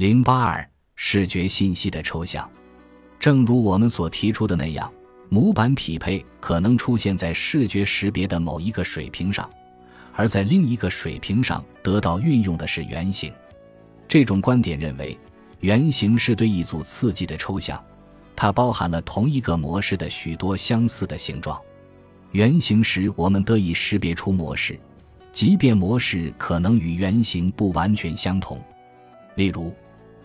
[0.00, 2.50] 零八二视觉信息的抽象，
[3.18, 4.90] 正如我们所提出的那样，
[5.28, 9.46] 模板匹配可能出现在视觉识别的某一个水平上，
[10.14, 13.30] 而在另一个水平上得到运用的是原型。
[14.08, 15.18] 这种观点认为，
[15.58, 17.78] 原型是对一组刺激的抽象，
[18.34, 21.60] 它包含了同一个模式的许多相似的形状。
[22.32, 24.80] 原型时，我们得以识别出模式，
[25.30, 28.58] 即便模式可能与原型不完全相同。
[29.34, 29.70] 例如。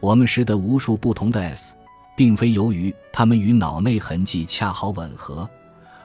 [0.05, 1.75] 我们识得无数不同的 S，
[2.15, 5.49] 并非由于它们与脑内痕迹恰好吻合，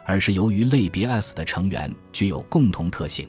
[0.06, 3.28] 而是由于类别 S 的成员具有共同特性。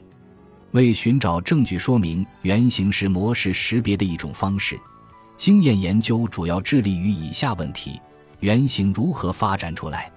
[0.70, 4.80] 为寻找证据说明原型是模式识别的一种方式，
[5.36, 8.00] 经验研究主要致力于以下问题：
[8.40, 10.10] 原型如何发展出来？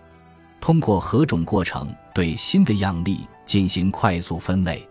[0.62, 4.87] 通过何种过程对新的样例进行快速分类？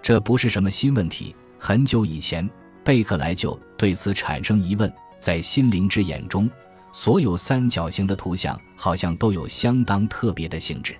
[0.00, 2.48] 这不是什么新问题，很久以前。
[2.84, 6.50] 贝克莱就对此产生疑问：在心灵之眼中，
[6.92, 10.96] 所有三角形的图像好像都有相当特别的性质，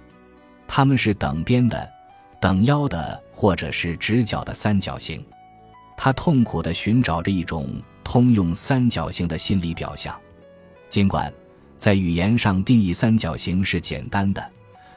[0.67, 1.91] 它们是等边的、
[2.41, 5.25] 等腰的，或者是直角的三角形。
[5.97, 7.69] 他痛苦地寻找着一种
[8.03, 10.19] 通用三角形的心理表象。
[10.89, 11.33] 尽管
[11.77, 14.51] 在语言上定义三角形是简单的，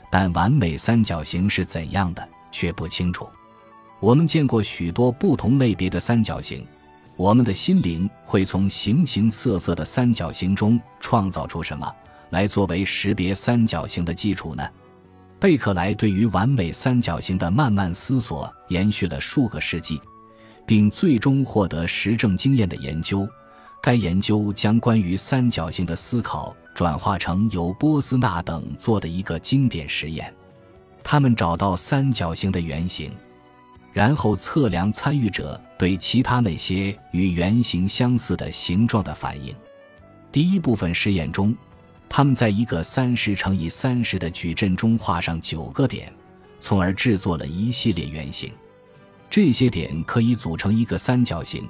[0.09, 3.27] 但完美三角形是怎样的却不清楚。
[3.99, 6.65] 我们见过许多不同类别的三角形。
[7.17, 11.89] 我们的心灵会从形形色色的三角形中创造出什么
[12.31, 14.67] 来作为识别三角形的基础呢？
[15.39, 20.01] 贝克莱对于完美三角形的漫漫思索延续了数个世纪，
[20.65, 23.27] 并最终获得实证经验的研究。
[23.81, 30.33] 该研究将关于三角形的思考转化成由波斯纳等做的一个经典实验。
[31.03, 33.11] 他们找到三角形的原型。
[33.95, 39.55] 然后测量参与者对其他那些与圆形相似的形状的反应。
[40.33, 41.55] 第一部分实验中，
[42.09, 46.13] 他们在一个三十乘以三十的矩阵中画上九个点，
[46.59, 48.51] 从而制作了一系列圆形。
[49.29, 51.65] 这些点可以组成一个三角形，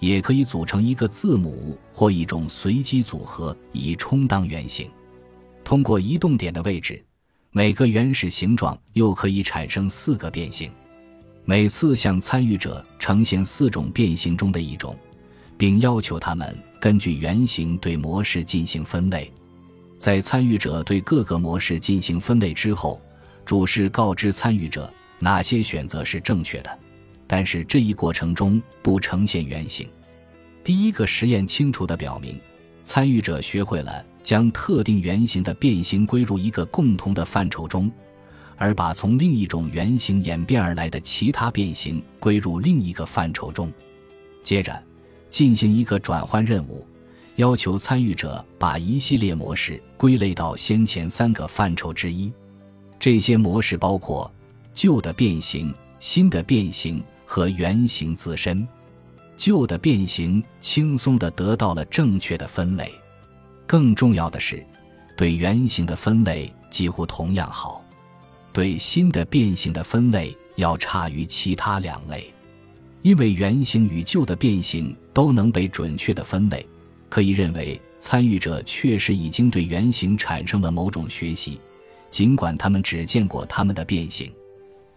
[0.00, 4.90] 也可以组成一个字母或一种随机组合以充当圆形。
[5.64, 7.02] 通过移动点的位置，
[7.52, 10.70] 每个原始形状又可以产生四个变形。
[11.44, 14.96] 每次向参与者呈现四种变形中的一种，
[15.56, 19.30] 并要求他们根据原型对模式进行分类。
[19.98, 23.00] 在参与者对各个模式进行分类之后，
[23.44, 26.78] 主事告知参与者哪些选择是正确的，
[27.26, 29.88] 但是这一过程中不呈现原型。
[30.62, 32.38] 第一个实验清楚地表明，
[32.82, 37.90] 参与者学会了将特定原型的变形归入一个共同的范畴中。
[38.60, 43.72] 而把从另一种原型演变而来的其他变形归入另一个范畴中，
[44.42, 44.80] 接着
[45.30, 46.86] 进行一个转换任务，
[47.36, 52.30] 要求参与者把一系列模式归类到先前三个范畴之一。
[52.98, 54.30] 这些模式包括
[54.74, 58.68] 旧的变形、新的变形和原型自身。
[59.36, 62.92] 旧的变形轻松地得到了正确的分类，
[63.66, 64.62] 更重要的是，
[65.16, 67.79] 对原型的分类几乎同样好。
[68.52, 72.32] 对新的变形的分类要差于其他两类，
[73.02, 76.66] 因为原型与旧的变形都能被准确的分类，
[77.08, 81.60] 可以认为参与者确实已经对原型产生了某种学习，
[82.10, 84.30] 尽管他们只见过他们的变形。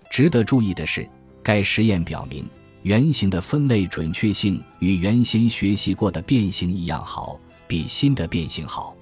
[0.10, 1.08] 值得注意的是，
[1.42, 2.46] 该实验表明，
[2.82, 8.96] 原型的分类准确性与原先学习过的变形一样好，比新的变形好。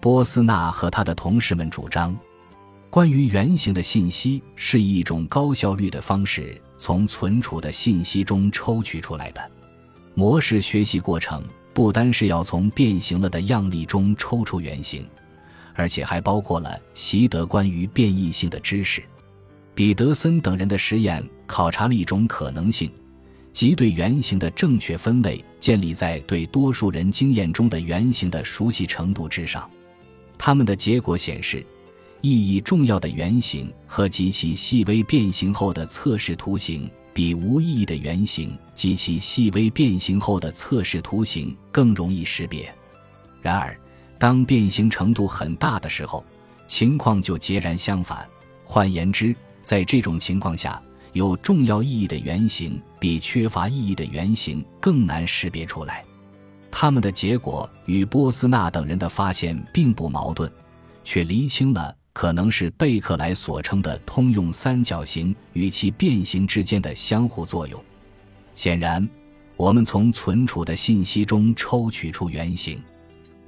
[0.00, 2.16] 波斯纳和他的同事们主张。
[2.90, 9.50] 关于原型的信息是以一种高效率的方式从存储的信息中抽取出来的。
[10.14, 11.40] 模式学习过程
[11.72, 15.06] 不单是要从变形了的样例中抽出原型，
[15.74, 19.00] 而且还包括了习得关于变异性的知识。
[19.72, 22.90] 彼得森等人的实验考察了一种可能性，
[23.52, 29.70] 即对原型的正确分类建立在对多数人经验中的原型的熟悉程度之上。
[30.36, 31.64] 他们的结果显示。
[32.22, 42.72] 意义重要的原型和极其细微变形后的测试图形，比无意义的原型及其细微变形后的测试图形更容易识别。
[43.40, 43.74] 然而，
[44.18, 46.22] 当变形程度很大的时候，
[46.66, 48.28] 情况就截然相反。
[48.64, 50.80] 换言之，在这种情况下，
[51.14, 56.04] 有重要意义的原型比缺乏意义的原型更难识别出来。
[56.70, 60.52] 他们的结果与波斯纳等人的发现并不矛盾，
[61.02, 61.96] 却厘清了。
[62.12, 67.82] 可能是贝克莱所称的通用三角形与其变形之间的相互作用。
[68.54, 69.08] 显然，
[69.56, 72.82] 我们从存储的信息中抽取出原型，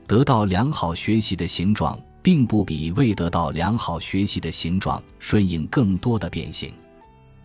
[0.07, 6.73] 得到良好学习的形状，并不比未得到良好学习的形状顺应更多的变形。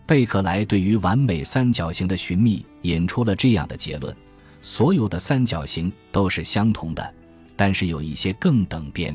[0.06, 4.16] 贝克莱对于完美三角形的寻觅引出了这样的结论：
[4.62, 7.14] 所有的三角形都是相同的，
[7.56, 9.14] 但是有一些更等边。